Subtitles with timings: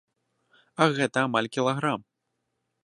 [0.81, 2.01] А гэта амаль кілаграм!